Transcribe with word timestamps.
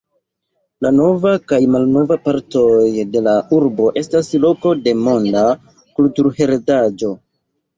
La 0.85 0.91
nova 0.99 1.33
kaj 1.51 1.59
malnova 1.75 2.17
partoj 2.23 2.87
de 3.17 3.23
la 3.27 3.35
urbo 3.59 3.91
estas 4.03 4.33
loko 4.47 4.73
de 4.89 4.97
Monda 5.03 5.45
kulturheredaĵo. 6.01 7.15